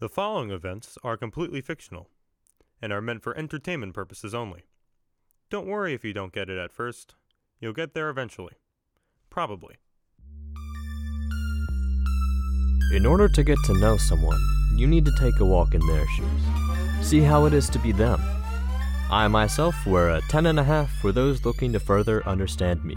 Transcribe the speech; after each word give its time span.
The 0.00 0.08
following 0.08 0.50
events 0.50 0.96
are 1.04 1.18
completely 1.18 1.60
fictional 1.60 2.08
and 2.80 2.90
are 2.90 3.02
meant 3.02 3.22
for 3.22 3.36
entertainment 3.36 3.92
purposes 3.92 4.34
only. 4.34 4.62
Don't 5.50 5.66
worry 5.66 5.92
if 5.92 6.06
you 6.06 6.14
don't 6.14 6.32
get 6.32 6.48
it 6.48 6.56
at 6.56 6.72
first. 6.72 7.16
You'll 7.60 7.74
get 7.74 7.92
there 7.92 8.08
eventually. 8.08 8.54
Probably. 9.28 9.74
In 12.94 13.04
order 13.04 13.28
to 13.28 13.44
get 13.44 13.58
to 13.66 13.78
know 13.78 13.98
someone, 13.98 14.40
you 14.74 14.86
need 14.86 15.04
to 15.04 15.12
take 15.20 15.38
a 15.38 15.44
walk 15.44 15.74
in 15.74 15.86
their 15.86 16.06
shoes. 16.16 17.06
See 17.06 17.20
how 17.20 17.44
it 17.44 17.52
is 17.52 17.68
to 17.68 17.78
be 17.78 17.92
them. 17.92 18.22
I 19.10 19.28
myself 19.28 19.74
wear 19.84 20.08
a 20.08 20.22
ten 20.30 20.46
and 20.46 20.58
a 20.58 20.64
half 20.64 20.90
for 21.02 21.12
those 21.12 21.44
looking 21.44 21.74
to 21.74 21.78
further 21.78 22.26
understand 22.26 22.86
me. 22.86 22.96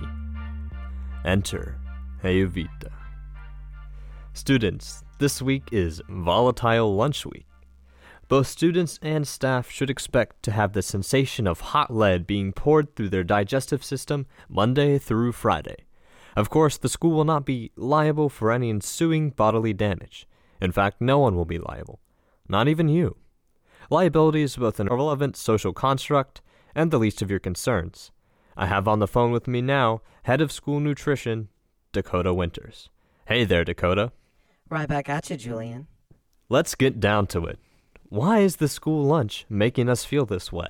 Enter 1.26 1.78
Heyuvita. 2.24 2.94
Students, 4.32 5.04
this 5.24 5.42
week 5.42 5.70
is 5.72 6.02
Volatile 6.10 6.94
Lunch 6.98 7.26
Week. 7.26 7.46
Both 8.28 8.46
students 8.48 9.00
and 9.02 9.26
staff 9.26 9.72
should 9.72 9.90
expect 9.90 10.44
to 10.44 10.52
have 10.52 10.74
the 10.74 10.82
sensation 10.82 11.48
of 11.48 11.62
hot 11.72 11.96
lead 11.96 12.28
being 12.28 12.52
poured 12.52 12.94
through 12.94 13.08
their 13.08 13.24
digestive 13.24 13.86
system 13.86 14.26
Monday 14.50 14.98
through 14.98 15.32
Friday. 15.32 15.86
Of 16.36 16.50
course, 16.50 16.78
the 16.78 16.90
school 16.90 17.12
will 17.12 17.24
not 17.24 17.46
be 17.46 17.72
liable 17.78 18.28
for 18.28 18.52
any 18.52 18.70
ensuing 18.70 19.30
bodily 19.30 19.72
damage. 19.72 20.28
In 20.60 20.74
fact, 20.74 21.00
no 21.00 21.20
one 21.20 21.38
will 21.38 21.46
be 21.46 21.58
liable. 21.58 22.02
Not 22.50 22.68
even 22.68 22.90
you. 22.90 23.16
Liability 23.90 24.42
is 24.42 24.58
both 24.58 24.82
an 24.82 24.90
irrelevant 24.90 25.38
social 25.38 25.72
construct 25.72 26.42
and 26.76 26.92
the 26.92 27.00
least 27.00 27.22
of 27.22 27.32
your 27.32 27.40
concerns. 27.40 28.12
I 28.58 28.66
have 28.66 28.90
on 28.90 29.00
the 29.00 29.08
phone 29.08 29.32
with 29.32 29.48
me 29.48 29.62
now 29.62 30.02
head 30.24 30.42
of 30.42 30.52
school 30.52 30.82
nutrition, 30.82 31.48
Dakota 31.94 32.34
Winters. 32.34 32.90
Hey 33.26 33.46
there, 33.46 33.64
Dakota. 33.64 34.12
Right 34.74 34.90
back 34.90 35.08
at 35.08 35.30
you, 35.30 35.38
Julian. 35.38 35.86
Let's 36.50 36.74
get 36.74 37.00
down 37.00 37.28
to 37.28 37.46
it. 37.46 37.60
Why 38.10 38.40
is 38.40 38.56
the 38.56 38.68
school 38.68 39.06
lunch 39.06 39.46
making 39.48 39.88
us 39.88 40.04
feel 40.04 40.26
this 40.26 40.52
way? 40.52 40.66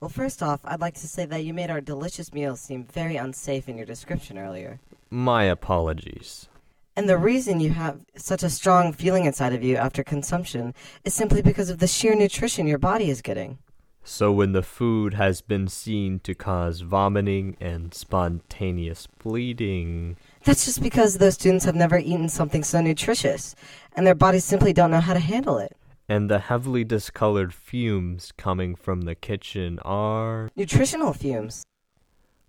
Well, 0.00 0.10
first 0.10 0.42
off, 0.42 0.60
I'd 0.66 0.82
like 0.82 0.96
to 0.96 1.08
say 1.08 1.24
that 1.24 1.44
you 1.44 1.54
made 1.54 1.70
our 1.70 1.80
delicious 1.80 2.34
meals 2.34 2.60
seem 2.60 2.84
very 2.84 3.16
unsafe 3.16 3.66
in 3.66 3.78
your 3.78 3.86
description 3.86 4.36
earlier. 4.36 4.80
My 5.08 5.44
apologies. 5.44 6.48
And 6.94 7.08
the 7.08 7.16
reason 7.16 7.58
you 7.58 7.70
have 7.70 8.04
such 8.16 8.42
a 8.42 8.50
strong 8.50 8.92
feeling 8.92 9.24
inside 9.24 9.54
of 9.54 9.64
you 9.64 9.76
after 9.76 10.04
consumption 10.04 10.74
is 11.04 11.14
simply 11.14 11.40
because 11.40 11.70
of 11.70 11.78
the 11.78 11.86
sheer 11.86 12.14
nutrition 12.14 12.66
your 12.66 12.76
body 12.76 13.08
is 13.08 13.22
getting. 13.22 13.56
So, 14.04 14.30
when 14.30 14.52
the 14.52 14.62
food 14.62 15.14
has 15.14 15.40
been 15.40 15.68
seen 15.68 16.20
to 16.20 16.34
cause 16.34 16.82
vomiting 16.82 17.56
and 17.60 17.94
spontaneous 17.94 19.06
bleeding. 19.06 20.18
That's 20.44 20.64
just 20.64 20.82
because 20.82 21.18
those 21.18 21.34
students 21.34 21.64
have 21.64 21.74
never 21.74 21.98
eaten 21.98 22.28
something 22.28 22.62
so 22.62 22.80
nutritious, 22.80 23.54
and 23.94 24.06
their 24.06 24.14
bodies 24.14 24.44
simply 24.44 24.72
don't 24.72 24.90
know 24.90 25.00
how 25.00 25.14
to 25.14 25.20
handle 25.20 25.58
it. 25.58 25.76
And 26.08 26.30
the 26.30 26.38
heavily 26.38 26.84
discolored 26.84 27.52
fumes 27.52 28.32
coming 28.36 28.74
from 28.74 29.02
the 29.02 29.14
kitchen 29.14 29.78
are. 29.80 30.48
Nutritional 30.56 31.12
fumes. 31.12 31.64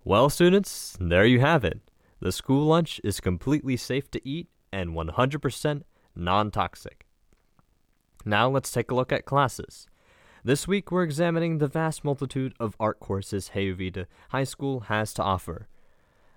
Well, 0.02 0.30
students, 0.30 0.96
there 0.98 1.26
you 1.26 1.40
have 1.40 1.64
it. 1.64 1.80
The 2.20 2.32
school 2.32 2.66
lunch 2.66 3.00
is 3.04 3.20
completely 3.20 3.76
safe 3.76 4.10
to 4.12 4.28
eat 4.28 4.48
and 4.72 4.90
100% 4.90 5.82
non 6.16 6.50
toxic. 6.50 7.06
Now 8.24 8.48
let's 8.48 8.70
take 8.70 8.90
a 8.90 8.94
look 8.94 9.12
at 9.12 9.24
classes. 9.24 9.86
This 10.42 10.66
week 10.66 10.90
we're 10.90 11.02
examining 11.02 11.58
the 11.58 11.68
vast 11.68 12.02
multitude 12.02 12.54
of 12.58 12.76
art 12.80 12.98
courses 12.98 13.50
Heyuvita 13.54 14.06
High 14.30 14.44
School 14.44 14.80
has 14.80 15.12
to 15.14 15.22
offer. 15.22 15.68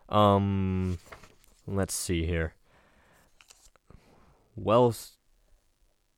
Um, 0.09 0.97
let's 1.67 1.93
see 1.93 2.25
here. 2.25 2.55
Well, 4.55 4.93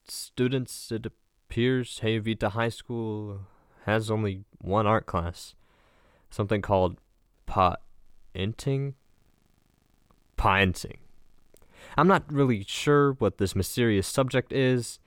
students, 0.08 0.92
it 0.92 1.06
appears 1.06 2.00
Heyuvita 2.02 2.52
High 2.52 2.70
School 2.70 3.42
has 3.86 4.12
only 4.12 4.44
one 4.60 4.88
art 4.88 5.06
class. 5.06 5.56
Something 6.30 6.62
called 6.62 6.98
painting? 7.46 8.96
Painting. 10.36 10.98
I'm 11.98 12.08
not 12.08 12.32
really 12.32 12.66
sure 12.68 13.14
what 13.14 13.38
this 13.38 13.56
mysterious 13.56 14.08
subject 14.08 14.52
is, 14.52 15.00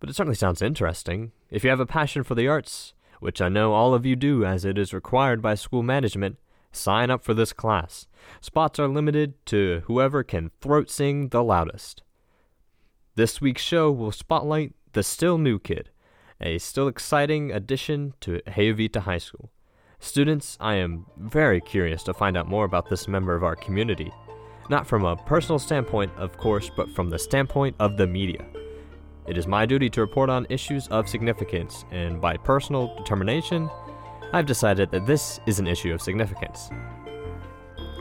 but 0.00 0.10
it 0.10 0.16
certainly 0.16 0.34
sounds 0.34 0.62
interesting. 0.62 1.32
If 1.50 1.62
you 1.62 1.70
have 1.70 1.80
a 1.80 1.86
passion 1.86 2.24
for 2.24 2.34
the 2.34 2.48
arts, 2.48 2.94
which 3.20 3.40
I 3.40 3.48
know 3.48 3.72
all 3.72 3.94
of 3.94 4.04
you 4.04 4.16
do 4.16 4.44
as 4.44 4.64
it 4.64 4.76
is 4.76 4.92
required 4.92 5.40
by 5.40 5.54
school 5.54 5.82
management, 5.82 6.36
sign 6.76 7.10
up 7.10 7.24
for 7.24 7.34
this 7.34 7.52
class. 7.52 8.06
Spots 8.40 8.78
are 8.78 8.88
limited 8.88 9.34
to 9.46 9.82
whoever 9.86 10.22
can 10.22 10.50
throat 10.60 10.90
sing 10.90 11.28
the 11.28 11.42
loudest. 11.42 12.02
This 13.14 13.40
week's 13.40 13.62
show 13.62 13.90
will 13.90 14.12
spotlight 14.12 14.74
the 14.92 15.02
still 15.02 15.38
new 15.38 15.58
kid, 15.58 15.90
a 16.40 16.58
still 16.58 16.88
exciting 16.88 17.50
addition 17.50 18.14
to 18.20 18.40
Heyuvita 18.46 19.00
High 19.00 19.18
School. 19.18 19.50
Students, 19.98 20.58
I 20.60 20.74
am 20.74 21.06
very 21.16 21.60
curious 21.60 22.02
to 22.04 22.14
find 22.14 22.36
out 22.36 22.48
more 22.48 22.66
about 22.66 22.90
this 22.90 23.08
member 23.08 23.34
of 23.34 23.42
our 23.42 23.56
community. 23.56 24.12
Not 24.68 24.86
from 24.86 25.04
a 25.04 25.16
personal 25.16 25.58
standpoint, 25.58 26.12
of 26.16 26.36
course, 26.36 26.70
but 26.76 26.90
from 26.90 27.08
the 27.08 27.18
standpoint 27.18 27.76
of 27.78 27.96
the 27.96 28.06
media. 28.06 28.44
It 29.26 29.38
is 29.38 29.46
my 29.46 29.64
duty 29.64 29.88
to 29.90 30.00
report 30.00 30.28
on 30.28 30.46
issues 30.50 30.86
of 30.88 31.08
significance, 31.08 31.84
and 31.90 32.20
by 32.20 32.36
personal 32.36 32.94
determination, 32.96 33.70
I've 34.32 34.46
decided 34.46 34.90
that 34.90 35.06
this 35.06 35.40
is 35.46 35.58
an 35.58 35.66
issue 35.66 35.94
of 35.94 36.02
significance. 36.02 36.70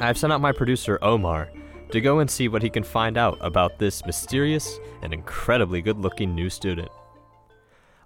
I've 0.02 0.18
sent 0.18 0.34
out 0.34 0.42
my 0.42 0.52
producer, 0.52 1.00
Omar, 1.02 1.50
to 1.92 2.02
go 2.02 2.20
and 2.20 2.30
see 2.30 2.48
what 2.48 2.64
he 2.64 2.70
can 2.70 2.84
find 2.84 3.18
out 3.18 3.38
about 3.42 3.80
this 3.80 4.06
mysterious 4.06 4.80
and 5.02 5.14
incredibly 5.14 5.82
good 5.82 5.98
looking 5.98 6.34
new 6.34 6.50
student. 6.50 6.90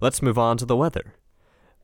Let's 0.02 0.22
move 0.22 0.38
on 0.38 0.58
to 0.58 0.66
the 0.66 0.76
weather. 0.76 1.16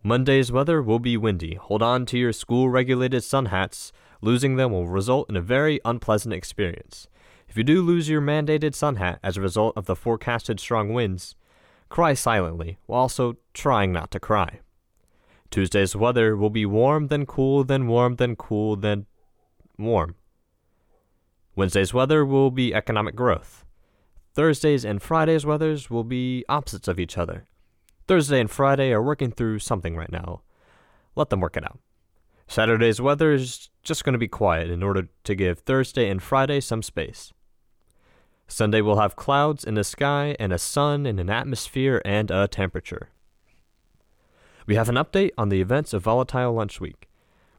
Monday's 0.03 0.51
weather 0.51 0.84
will 0.84 1.00
be 1.00 1.18
windy. 1.18 1.56
Hold 1.56 1.81
on 1.81 2.06
to 2.07 2.18
your 2.18 2.34
school 2.34 2.69
regulated 2.69 3.24
sun 3.24 3.47
hats. 3.47 3.91
Losing 4.22 4.56
them 4.56 4.72
will 4.72 4.88
result 4.88 5.29
in 5.29 5.35
a 5.35 5.41
very 5.41 5.79
unpleasant 5.84 6.34
experience. 6.34 7.07
If 7.47 7.57
you 7.57 7.63
do 7.63 7.81
lose 7.81 8.09
your 8.09 8.22
mandated 8.22 8.75
sun 8.75 8.97
hat 8.97 9.19
as 9.24 9.38
a 9.38 9.41
result 9.41 9.75
of 9.75 9.85
the 9.85 9.95
forecasted 9.95 10.59
strong 10.59 10.94
winds, 10.94 11.35
cry 11.90 12.13
silently 12.13 12.78
while 12.85 13.01
also 13.01 13.38
trying 13.53 13.91
not 13.91 14.12
to 14.12 14.19
cry. 14.19 14.59
Tuesday's 15.51 15.95
weather 15.95 16.35
will 16.35 16.50
be 16.50 16.66
warm, 16.66 17.07
then 17.07 17.25
cool, 17.25 17.63
then 17.63 17.88
warm, 17.88 18.16
then 18.16 18.35
cool, 18.35 18.75
then 18.75 19.06
warm. 19.78 20.16
Wednesday's 21.56 21.94
weather 21.94 22.25
will 22.25 22.51
be 22.51 22.73
economic 22.73 23.16
growth. 23.16 23.63
Thursday's 24.33 24.83
and 24.83 25.01
Friday's 25.01 25.45
weathers 25.45 25.89
will 25.89 26.03
be 26.03 26.44
opposites 26.50 26.89
of 26.89 27.00
each 27.00 27.17
other. 27.17 27.45
Thursday 28.07 28.39
and 28.39 28.51
Friday 28.51 28.91
are 28.91 29.01
working 29.01 29.31
through 29.31 29.59
something 29.59 29.95
right 29.95 30.11
now. 30.11 30.41
Let 31.16 31.29
them 31.29 31.39
work 31.39 31.56
it 31.56 31.63
out. 31.63 31.79
Saturday's 32.47 33.01
weather 33.01 33.31
is 33.31 33.69
just 33.81 34.03
going 34.03 34.13
to 34.13 34.19
be 34.19 34.27
quiet 34.27 34.69
in 34.69 34.83
order 34.83 35.07
to 35.23 35.35
give 35.35 35.59
Thursday 35.59 36.09
and 36.09 36.22
Friday 36.22 36.59
some 36.59 36.83
space. 36.83 37.31
Sunday 38.47 38.81
will 38.81 39.00
have 39.00 39.16
clouds 39.16 39.63
in 39.63 39.73
the 39.73 39.83
sky 39.83 40.35
and 40.39 40.53
a 40.53 40.59
sun 40.59 41.06
and 41.06 41.19
an 41.19 41.29
atmosphere 41.29 42.01
and 42.06 42.29
a 42.29 42.47
temperature. 42.47 43.09
We 44.67 44.75
have 44.75 44.89
an 44.89 44.95
update 44.95 45.29
on 45.37 45.49
the 45.49 45.61
events 45.61 45.93
of 45.93 46.01
Volatile 46.01 46.51
Lunch 46.51 46.81
Week. 46.81 47.07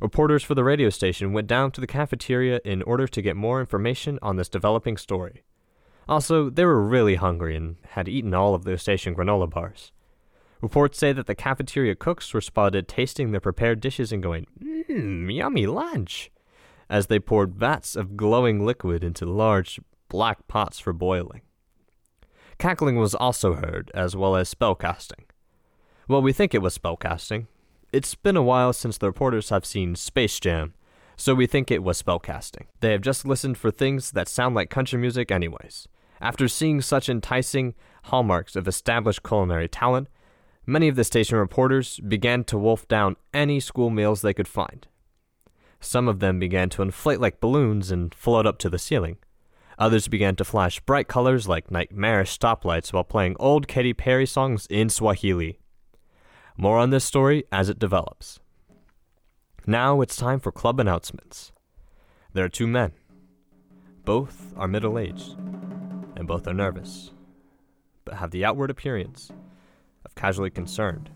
Reporters 0.00 0.42
for 0.42 0.56
the 0.56 0.64
radio 0.64 0.90
station 0.90 1.32
went 1.32 1.46
down 1.46 1.70
to 1.72 1.80
the 1.80 1.86
cafeteria 1.86 2.60
in 2.64 2.82
order 2.82 3.06
to 3.06 3.22
get 3.22 3.36
more 3.36 3.60
information 3.60 4.18
on 4.22 4.34
this 4.34 4.48
developing 4.48 4.96
story. 4.96 5.44
Also, 6.08 6.50
they 6.50 6.64
were 6.64 6.82
really 6.82 7.14
hungry 7.14 7.54
and 7.54 7.76
had 7.90 8.08
eaten 8.08 8.34
all 8.34 8.56
of 8.56 8.64
the 8.64 8.76
station 8.76 9.14
granola 9.14 9.48
bars. 9.48 9.92
Reports 10.60 10.98
say 10.98 11.12
that 11.12 11.26
the 11.26 11.36
cafeteria 11.36 11.94
cooks 11.94 12.34
were 12.34 12.40
spotted 12.40 12.88
tasting 12.88 13.30
the 13.30 13.40
prepared 13.40 13.80
dishes 13.80 14.10
and 14.10 14.20
going, 14.20 14.48
Mmm, 14.60 15.32
yummy 15.32 15.66
lunch, 15.66 16.32
as 16.90 17.06
they 17.06 17.20
poured 17.20 17.54
vats 17.54 17.94
of 17.94 18.16
glowing 18.16 18.66
liquid 18.66 19.04
into 19.04 19.26
large 19.26 19.78
black 20.08 20.48
pots 20.48 20.80
for 20.80 20.92
boiling. 20.92 21.42
Cackling 22.58 22.96
was 22.96 23.14
also 23.14 23.54
heard, 23.54 23.92
as 23.94 24.16
well 24.16 24.34
as 24.34 24.52
spellcasting. 24.52 25.25
Well, 26.08 26.22
we 26.22 26.32
think 26.32 26.54
it 26.54 26.62
was 26.62 26.78
spellcasting. 26.78 27.46
It's 27.92 28.14
been 28.14 28.36
a 28.36 28.42
while 28.42 28.72
since 28.72 28.96
the 28.96 29.08
reporters 29.08 29.48
have 29.48 29.66
seen 29.66 29.96
Space 29.96 30.38
Jam, 30.38 30.72
so 31.16 31.34
we 31.34 31.46
think 31.46 31.68
it 31.68 31.82
was 31.82 32.00
spellcasting. 32.00 32.66
They 32.78 32.92
have 32.92 33.00
just 33.00 33.26
listened 33.26 33.58
for 33.58 33.72
things 33.72 34.12
that 34.12 34.28
sound 34.28 34.54
like 34.54 34.70
country 34.70 35.00
music, 35.00 35.32
anyways. 35.32 35.88
After 36.20 36.46
seeing 36.46 36.80
such 36.80 37.08
enticing 37.08 37.74
hallmarks 38.04 38.54
of 38.54 38.68
established 38.68 39.24
culinary 39.24 39.68
talent, 39.68 40.06
many 40.64 40.86
of 40.86 40.94
the 40.94 41.02
station 41.02 41.38
reporters 41.38 41.98
began 41.98 42.44
to 42.44 42.58
wolf 42.58 42.86
down 42.86 43.16
any 43.34 43.58
school 43.58 43.90
meals 43.90 44.22
they 44.22 44.34
could 44.34 44.48
find. 44.48 44.86
Some 45.80 46.06
of 46.06 46.20
them 46.20 46.38
began 46.38 46.68
to 46.70 46.82
inflate 46.82 47.20
like 47.20 47.40
balloons 47.40 47.90
and 47.90 48.14
float 48.14 48.46
up 48.46 48.58
to 48.58 48.68
the 48.68 48.78
ceiling. 48.78 49.16
Others 49.76 50.06
began 50.06 50.36
to 50.36 50.44
flash 50.44 50.78
bright 50.80 51.08
colors 51.08 51.48
like 51.48 51.72
nightmarish 51.72 52.38
stoplights 52.38 52.92
while 52.92 53.02
playing 53.02 53.34
old 53.40 53.66
Katy 53.66 53.92
Perry 53.92 54.24
songs 54.24 54.68
in 54.70 54.88
Swahili. 54.88 55.58
More 56.58 56.78
on 56.78 56.88
this 56.88 57.04
story 57.04 57.44
as 57.52 57.68
it 57.68 57.78
develops. 57.78 58.40
Now 59.66 60.00
it's 60.00 60.16
time 60.16 60.40
for 60.40 60.50
club 60.50 60.80
announcements. 60.80 61.52
There 62.32 62.46
are 62.46 62.48
two 62.48 62.66
men. 62.66 62.92
Both 64.06 64.54
are 64.56 64.66
middle 64.66 64.98
aged, 64.98 65.36
and 66.16 66.26
both 66.26 66.46
are 66.46 66.54
nervous, 66.54 67.12
but 68.06 68.14
have 68.14 68.30
the 68.30 68.44
outward 68.44 68.70
appearance 68.70 69.30
of 70.06 70.14
casually 70.14 70.48
concerned. 70.48 71.10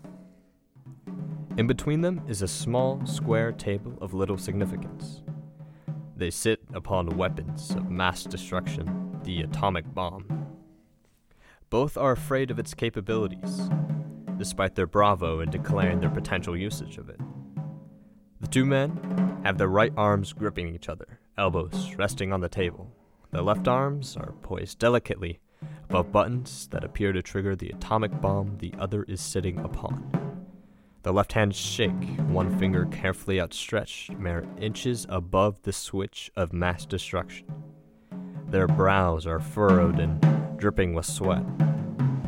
In 1.57 1.65
between 1.65 2.01
them 2.01 2.21
is 2.27 2.43
a 2.43 2.47
small, 2.47 3.03
square 3.07 3.51
table 3.51 3.97
of 3.99 4.13
little 4.13 4.37
significance. 4.37 5.23
They 6.15 6.29
sit 6.29 6.61
upon 6.71 7.17
weapons 7.17 7.71
of 7.71 7.89
mass 7.89 8.25
destruction, 8.25 9.19
the 9.23 9.41
atomic 9.41 9.91
bomb. 9.91 10.57
Both 11.71 11.97
are 11.97 12.11
afraid 12.11 12.51
of 12.51 12.59
its 12.59 12.75
capabilities, 12.75 13.69
despite 14.41 14.73
their 14.73 14.87
bravo 14.87 15.39
in 15.39 15.51
declaring 15.51 15.99
their 15.99 16.09
potential 16.09 16.57
usage 16.57 16.97
of 16.97 17.09
it. 17.09 17.19
The 18.39 18.47
two 18.47 18.65
men 18.65 19.39
have 19.43 19.59
their 19.59 19.67
right 19.67 19.93
arms 19.95 20.33
gripping 20.33 20.73
each 20.73 20.89
other, 20.89 21.19
elbows 21.37 21.93
resting 21.95 22.33
on 22.33 22.41
the 22.41 22.49
table. 22.49 22.91
Their 23.29 23.43
left 23.43 23.67
arms 23.67 24.17
are 24.17 24.33
poised 24.41 24.79
delicately 24.79 25.39
above 25.83 26.11
buttons 26.11 26.67
that 26.71 26.83
appear 26.83 27.13
to 27.13 27.21
trigger 27.21 27.55
the 27.55 27.69
atomic 27.69 28.19
bomb 28.19 28.57
the 28.57 28.73
other 28.79 29.03
is 29.03 29.21
sitting 29.21 29.59
upon. 29.59 30.09
The 31.03 31.13
left 31.13 31.33
hand 31.33 31.53
shake, 31.53 32.03
one 32.27 32.57
finger 32.57 32.85
carefully 32.85 33.39
outstretched, 33.39 34.17
mere 34.17 34.43
inches 34.59 35.05
above 35.07 35.61
the 35.61 35.73
switch 35.73 36.31
of 36.35 36.51
mass 36.51 36.87
destruction. 36.87 37.45
Their 38.47 38.65
brows 38.65 39.27
are 39.27 39.39
furrowed 39.39 39.99
and 39.99 40.19
dripping 40.57 40.95
with 40.95 41.05
sweat. 41.05 41.45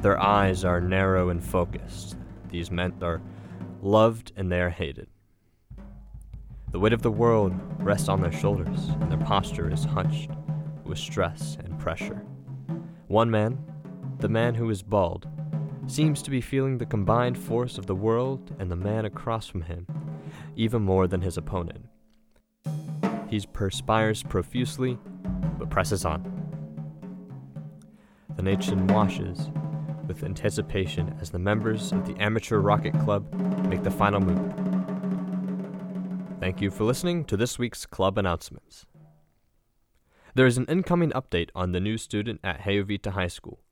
Their 0.03 0.19
eyes 0.19 0.65
are 0.65 0.81
narrow 0.81 1.29
and 1.29 1.41
focused. 1.41 2.17
These 2.49 2.69
men 2.69 2.93
are 3.01 3.21
loved 3.81 4.33
and 4.35 4.51
they 4.51 4.59
are 4.59 4.69
hated. 4.69 5.07
The 6.71 6.79
weight 6.79 6.91
of 6.91 7.01
the 7.01 7.09
world 7.09 7.53
rests 7.79 8.09
on 8.09 8.19
their 8.19 8.33
shoulders, 8.33 8.89
and 8.99 9.09
their 9.09 9.25
posture 9.25 9.71
is 9.71 9.85
hunched 9.85 10.31
with 10.83 10.97
stress 10.97 11.57
and 11.63 11.79
pressure. 11.79 12.21
One 13.07 13.31
man, 13.31 13.57
the 14.19 14.27
man 14.27 14.55
who 14.55 14.69
is 14.69 14.83
bald, 14.83 15.29
seems 15.87 16.21
to 16.23 16.29
be 16.29 16.41
feeling 16.41 16.79
the 16.79 16.85
combined 16.85 17.37
force 17.37 17.77
of 17.77 17.85
the 17.85 17.95
world 17.95 18.53
and 18.59 18.69
the 18.69 18.75
man 18.75 19.05
across 19.05 19.47
from 19.47 19.61
him, 19.61 19.87
even 20.57 20.81
more 20.81 21.07
than 21.07 21.21
his 21.21 21.37
opponent. 21.37 21.85
He 23.29 23.39
perspires 23.53 24.21
profusely, 24.21 24.99
but 25.57 25.69
presses 25.69 26.03
on. 26.03 26.29
The 28.35 28.43
nation 28.43 28.87
washes 28.87 29.49
with 30.13 30.23
anticipation 30.23 31.17
as 31.19 31.31
the 31.31 31.39
members 31.39 31.91
of 31.91 32.05
the 32.05 32.15
Amateur 32.21 32.59
Rocket 32.59 32.93
Club 32.99 33.33
make 33.67 33.81
the 33.81 33.89
final 33.89 34.19
move. 34.19 34.53
Thank 36.39 36.61
you 36.61 36.69
for 36.69 36.83
listening 36.83 37.25
to 37.25 37.35
this 37.35 37.57
week's 37.57 37.87
club 37.87 38.19
announcements. 38.19 38.85
There 40.35 40.45
is 40.45 40.59
an 40.59 40.67
incoming 40.67 41.09
update 41.11 41.49
on 41.55 41.71
the 41.71 41.79
new 41.79 41.97
student 41.97 42.41
at 42.43 42.61
Heyuvita 42.61 43.13
High 43.13 43.27
School. 43.27 43.63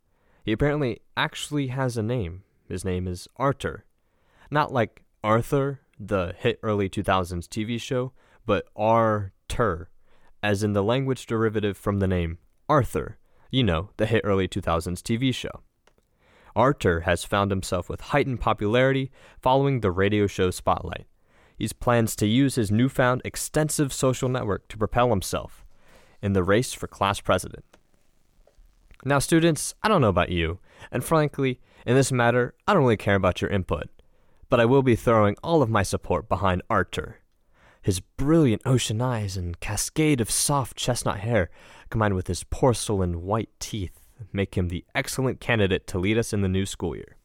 He 0.43 0.51
apparently 0.51 1.01
actually 1.15 1.67
has 1.67 1.95
a 1.95 2.01
name. 2.01 2.41
His 2.67 2.83
name 2.83 3.07
is 3.07 3.27
Arthur. 3.35 3.85
Not 4.49 4.73
like 4.73 5.03
Arthur, 5.23 5.81
the 5.99 6.33
hit 6.39 6.59
early 6.63 6.89
2000s 6.89 7.45
TV 7.45 7.79
show, 7.79 8.13
but 8.47 8.65
Arthur, 8.75 9.91
as 10.41 10.63
in 10.63 10.73
the 10.73 10.83
language 10.83 11.27
derivative 11.27 11.77
from 11.77 11.99
the 11.99 12.07
name 12.07 12.39
Arthur, 12.67 13.19
you 13.51 13.63
know, 13.63 13.91
the 13.97 14.07
hit 14.07 14.21
early 14.23 14.47
2000s 14.47 15.03
TV 15.03 15.31
show. 15.31 15.61
Arthur 16.55 17.01
has 17.01 17.23
found 17.23 17.51
himself 17.51 17.89
with 17.89 18.01
heightened 18.01 18.41
popularity 18.41 19.11
following 19.41 19.79
the 19.79 19.91
radio 19.91 20.27
show 20.27 20.51
Spotlight. 20.51 21.05
He 21.57 21.67
plans 21.79 22.15
to 22.15 22.27
use 22.27 22.55
his 22.55 22.71
newfound 22.71 23.21
extensive 23.23 23.93
social 23.93 24.29
network 24.29 24.67
to 24.69 24.77
propel 24.77 25.09
himself 25.09 25.63
in 26.21 26.33
the 26.33 26.43
race 26.43 26.73
for 26.73 26.87
class 26.87 27.21
president. 27.21 27.65
Now, 29.03 29.19
students, 29.19 29.73
I 29.81 29.87
don't 29.87 30.01
know 30.01 30.09
about 30.09 30.29
you, 30.29 30.59
and 30.91 31.03
frankly, 31.03 31.59
in 31.85 31.95
this 31.95 32.11
matter, 32.11 32.53
I 32.67 32.73
don't 32.73 32.83
really 32.83 32.97
care 32.97 33.15
about 33.15 33.41
your 33.41 33.49
input, 33.49 33.89
but 34.49 34.59
I 34.59 34.65
will 34.65 34.83
be 34.83 34.95
throwing 34.95 35.35
all 35.43 35.61
of 35.61 35.69
my 35.69 35.83
support 35.83 36.29
behind 36.29 36.61
Arthur. 36.69 37.17
His 37.81 37.99
brilliant 37.99 38.61
ocean 38.65 39.01
eyes 39.01 39.37
and 39.37 39.59
cascade 39.59 40.21
of 40.21 40.29
soft 40.29 40.77
chestnut 40.77 41.19
hair, 41.19 41.49
combined 41.89 42.13
with 42.13 42.27
his 42.27 42.43
porcelain 42.43 43.23
white 43.23 43.49
teeth, 43.59 44.00
make 44.31 44.55
him 44.55 44.67
the 44.67 44.85
excellent 44.95 45.39
candidate 45.39 45.87
to 45.87 45.99
lead 45.99 46.17
us 46.17 46.33
in 46.33 46.41
the 46.41 46.47
new 46.47 46.65
school 46.65 46.95
year. 46.95 47.17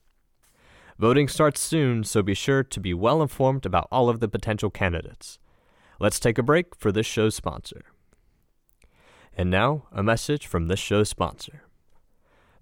Voting 0.98 1.28
starts 1.28 1.60
soon, 1.60 2.04
so 2.04 2.22
be 2.22 2.34
sure 2.34 2.62
to 2.62 2.80
be 2.80 2.94
well 2.94 3.20
informed 3.20 3.66
about 3.66 3.88
all 3.92 4.08
of 4.08 4.20
the 4.20 4.28
potential 4.28 4.70
candidates. 4.70 5.38
Let's 6.00 6.18
take 6.18 6.38
a 6.38 6.42
break 6.42 6.74
for 6.74 6.90
this 6.90 7.06
show's 7.06 7.34
sponsor. 7.34 7.84
And 9.36 9.50
now, 9.50 9.84
a 9.92 10.02
message 10.02 10.46
from 10.46 10.68
this 10.68 10.80
show's 10.80 11.10
sponsor. 11.10 11.64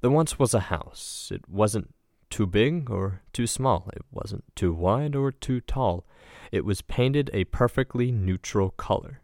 There 0.01 0.11
once 0.11 0.39
was 0.39 0.53
a 0.53 0.61
house. 0.61 1.31
It 1.33 1.49
wasn't 1.49 1.95
too 2.29 2.47
big 2.47 2.91
or 2.91 3.23
too 3.33 3.47
small. 3.47 3.89
It 3.95 4.03
wasn't 4.11 4.45
too 4.57 4.73
wide 4.73 5.15
or 5.15 5.31
too 5.31 5.61
tall. 5.61 6.05
It 6.51 6.65
was 6.65 6.83
painted 6.83 7.31
a 7.33 7.45
perfectly 7.45 8.11
neutral 8.11 8.71
color, 8.71 9.21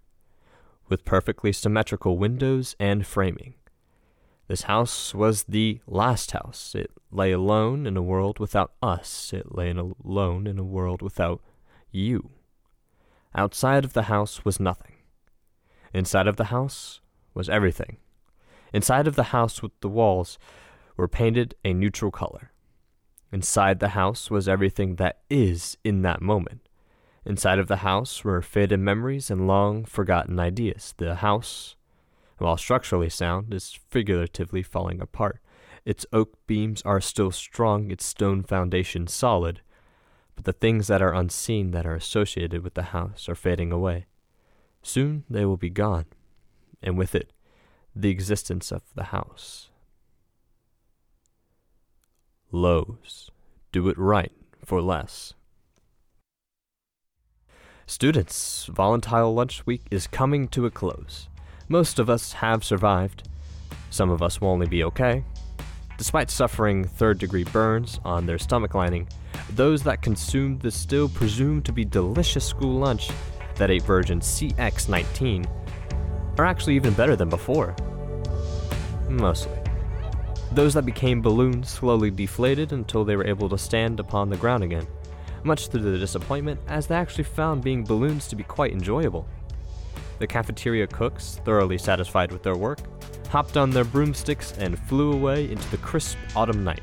with 0.88 1.04
perfectly 1.04 1.52
symmetrical 1.52 2.16
windows 2.16 2.76
and 2.78 3.04
framing. 3.04 3.54
This 4.50 4.62
house 4.62 5.14
was 5.14 5.44
the 5.44 5.78
last 5.86 6.32
house. 6.32 6.74
It 6.74 6.90
lay 7.12 7.30
alone 7.30 7.86
in 7.86 7.96
a 7.96 8.02
world 8.02 8.40
without 8.40 8.72
us. 8.82 9.32
It 9.32 9.54
lay 9.54 9.70
alone 9.70 10.48
in 10.48 10.58
a 10.58 10.64
world 10.64 11.02
without 11.02 11.40
you. 11.92 12.30
Outside 13.32 13.84
of 13.84 13.92
the 13.92 14.10
house 14.14 14.44
was 14.44 14.58
nothing. 14.58 14.96
Inside 15.94 16.26
of 16.26 16.34
the 16.34 16.46
house 16.46 17.00
was 17.32 17.48
everything. 17.48 17.98
Inside 18.74 19.06
of 19.06 19.14
the 19.14 19.30
house 19.30 19.62
with 19.62 19.70
the 19.82 19.88
walls 19.88 20.36
were 20.96 21.06
painted 21.06 21.54
a 21.64 21.72
neutral 21.72 22.10
color. 22.10 22.50
Inside 23.30 23.78
the 23.78 23.90
house 23.90 24.32
was 24.32 24.48
everything 24.48 24.96
that 24.96 25.20
is 25.30 25.78
in 25.84 26.02
that 26.02 26.22
moment. 26.22 26.68
Inside 27.24 27.60
of 27.60 27.68
the 27.68 27.84
house 27.86 28.24
were 28.24 28.42
faded 28.42 28.80
memories 28.80 29.30
and 29.30 29.46
long 29.46 29.84
forgotten 29.84 30.40
ideas. 30.40 30.92
The 30.96 31.14
house 31.14 31.76
while 32.40 32.56
structurally 32.56 33.08
sound, 33.08 33.52
is 33.52 33.78
figuratively 33.88 34.62
falling 34.62 35.00
apart. 35.00 35.40
Its 35.84 36.06
oak 36.12 36.38
beams 36.46 36.82
are 36.82 37.00
still 37.00 37.30
strong, 37.30 37.90
its 37.90 38.04
stone 38.04 38.42
foundation 38.42 39.06
solid, 39.06 39.60
but 40.34 40.44
the 40.44 40.52
things 40.52 40.86
that 40.86 41.02
are 41.02 41.14
unseen 41.14 41.70
that 41.70 41.86
are 41.86 41.94
associated 41.94 42.62
with 42.62 42.74
the 42.74 42.94
house 42.94 43.28
are 43.28 43.34
fading 43.34 43.72
away. 43.72 44.06
Soon 44.82 45.24
they 45.28 45.44
will 45.44 45.56
be 45.56 45.70
gone, 45.70 46.06
and 46.82 46.96
with 46.96 47.14
it, 47.14 47.32
the 47.94 48.10
existence 48.10 48.70
of 48.70 48.82
the 48.94 49.04
house. 49.04 49.70
Lowe's. 52.52 53.30
Do 53.72 53.88
it 53.88 53.98
right 53.98 54.32
for 54.64 54.82
less. 54.82 55.34
Students, 57.86 58.66
Volatile 58.66 59.34
Lunch 59.34 59.66
Week 59.66 59.82
is 59.90 60.06
coming 60.06 60.48
to 60.48 60.66
a 60.66 60.70
close. 60.70 61.28
Most 61.72 62.00
of 62.00 62.10
us 62.10 62.32
have 62.32 62.64
survived. 62.64 63.28
Some 63.90 64.10
of 64.10 64.22
us 64.22 64.40
will 64.40 64.48
only 64.48 64.66
be 64.66 64.82
okay. 64.82 65.22
Despite 65.98 66.28
suffering 66.28 66.82
third 66.82 67.20
degree 67.20 67.44
burns 67.44 68.00
on 68.04 68.26
their 68.26 68.40
stomach 68.40 68.74
lining, 68.74 69.06
those 69.50 69.84
that 69.84 70.02
consumed 70.02 70.62
the 70.62 70.72
still 70.72 71.08
presumed 71.08 71.64
to 71.66 71.72
be 71.72 71.84
delicious 71.84 72.44
school 72.44 72.80
lunch 72.80 73.10
that 73.54 73.70
ate 73.70 73.84
Virgin 73.84 74.18
CX19 74.18 75.46
are 76.40 76.44
actually 76.44 76.74
even 76.74 76.92
better 76.94 77.14
than 77.14 77.28
before. 77.28 77.76
Mostly. 79.08 79.56
Those 80.50 80.74
that 80.74 80.84
became 80.84 81.22
balloons 81.22 81.70
slowly 81.70 82.10
deflated 82.10 82.72
until 82.72 83.04
they 83.04 83.14
were 83.14 83.28
able 83.28 83.48
to 83.48 83.56
stand 83.56 84.00
upon 84.00 84.28
the 84.28 84.36
ground 84.36 84.64
again, 84.64 84.88
much 85.44 85.68
to 85.68 85.78
their 85.78 85.98
disappointment, 85.98 86.58
as 86.66 86.88
they 86.88 86.96
actually 86.96 87.22
found 87.22 87.62
being 87.62 87.84
balloons 87.84 88.26
to 88.26 88.34
be 88.34 88.42
quite 88.42 88.72
enjoyable. 88.72 89.28
The 90.20 90.26
cafeteria 90.26 90.86
cooks, 90.86 91.40
thoroughly 91.46 91.78
satisfied 91.78 92.30
with 92.30 92.42
their 92.42 92.54
work, 92.54 92.80
hopped 93.30 93.56
on 93.56 93.70
their 93.70 93.84
broomsticks 93.84 94.52
and 94.58 94.78
flew 94.78 95.12
away 95.14 95.50
into 95.50 95.68
the 95.70 95.78
crisp 95.78 96.18
autumn 96.36 96.62
night. 96.62 96.82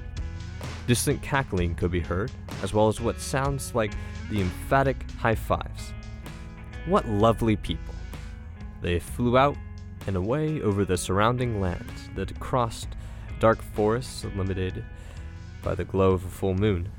Distant 0.88 1.22
cackling 1.22 1.76
could 1.76 1.92
be 1.92 2.00
heard, 2.00 2.32
as 2.64 2.74
well 2.74 2.88
as 2.88 3.00
what 3.00 3.22
sounds 3.22 3.76
like 3.76 3.92
the 4.32 4.42
emphatic 4.42 5.10
high 5.12 5.36
fives. 5.36 5.94
What 6.88 7.08
lovely 7.08 7.56
people! 7.56 7.94
They 8.82 8.98
flew 8.98 9.38
out 9.38 9.56
and 10.08 10.16
away 10.16 10.60
over 10.62 10.84
the 10.84 10.98
surrounding 10.98 11.62
lands 11.62 12.10
that 12.16 12.40
crossed 12.40 12.88
dark 13.40 13.62
forests 13.62 14.26
limited 14.36 14.84
by 15.62 15.76
the 15.76 15.86
glow 15.86 16.12
of 16.12 16.26
a 16.26 16.30
full 16.30 16.56
moon. 16.56 16.90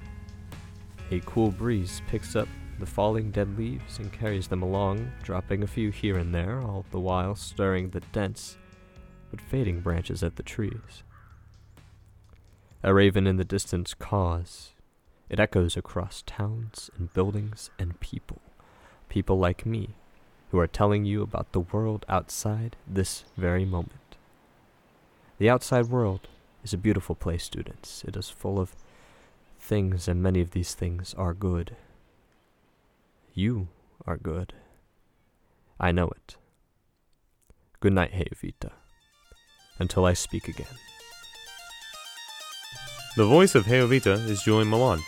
A 1.10 1.18
cool 1.20 1.50
breeze 1.50 2.00
picks 2.06 2.36
up 2.36 2.46
the 2.78 2.86
falling 2.86 3.30
dead 3.30 3.58
leaves 3.58 3.98
and 3.98 4.12
carries 4.12 4.48
them 4.48 4.62
along, 4.62 5.12
dropping 5.22 5.62
a 5.62 5.66
few 5.66 5.90
here 5.90 6.16
and 6.16 6.34
there, 6.34 6.60
all 6.60 6.84
the 6.90 7.00
while 7.00 7.34
stirring 7.34 7.90
the 7.90 8.00
dense 8.12 8.56
but 9.30 9.40
fading 9.40 9.80
branches 9.80 10.22
at 10.22 10.36
the 10.36 10.42
trees. 10.42 11.02
A 12.82 12.94
raven 12.94 13.26
in 13.26 13.36
the 13.36 13.44
distance 13.44 13.94
caws. 13.94 14.70
It 15.28 15.40
echoes 15.40 15.76
across 15.76 16.22
towns 16.22 16.90
and 16.96 17.12
buildings 17.12 17.70
and 17.78 18.00
people. 18.00 18.40
People 19.08 19.38
like 19.38 19.66
me, 19.66 19.90
who 20.50 20.58
are 20.58 20.66
telling 20.66 21.04
you 21.04 21.22
about 21.22 21.52
the 21.52 21.60
world 21.60 22.06
outside 22.08 22.76
this 22.86 23.24
very 23.36 23.64
moment. 23.64 24.16
The 25.38 25.50
outside 25.50 25.86
world 25.86 26.28
is 26.64 26.72
a 26.72 26.78
beautiful 26.78 27.14
place, 27.14 27.44
students. 27.44 28.04
It 28.06 28.16
is 28.16 28.30
full 28.30 28.58
of 28.58 28.74
things, 29.60 30.08
and 30.08 30.22
many 30.22 30.40
of 30.40 30.52
these 30.52 30.74
things 30.74 31.14
are 31.14 31.34
good. 31.34 31.76
You 33.38 33.68
are 34.04 34.16
good. 34.16 34.52
I 35.78 35.92
know 35.92 36.08
it. 36.08 36.34
Good 37.78 37.92
night, 37.92 38.10
Heyuvita. 38.10 38.72
Until 39.78 40.04
I 40.06 40.14
speak 40.14 40.48
again. 40.48 40.66
The 43.16 43.26
voice 43.26 43.54
of 43.54 43.66
Heyuvita 43.66 44.28
is 44.28 44.42
Julian 44.42 44.68
Milan. 44.68 44.98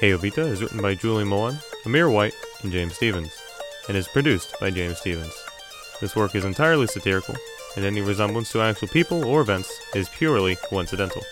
Heyuvita 0.00 0.38
is 0.38 0.60
written 0.60 0.82
by 0.82 0.96
Julian 0.96 1.28
Milan, 1.28 1.58
Amir 1.86 2.10
White, 2.10 2.34
and 2.64 2.72
James 2.72 2.96
Stevens, 2.96 3.30
and 3.86 3.96
is 3.96 4.08
produced 4.08 4.56
by 4.58 4.70
James 4.70 4.98
Stevens. 4.98 5.36
This 6.00 6.16
work 6.16 6.34
is 6.34 6.44
entirely 6.44 6.88
satirical, 6.88 7.36
and 7.76 7.84
any 7.84 8.00
resemblance 8.00 8.50
to 8.50 8.60
actual 8.60 8.88
people 8.88 9.24
or 9.24 9.40
events 9.40 9.72
is 9.94 10.08
purely 10.08 10.56
coincidental. 10.68 11.22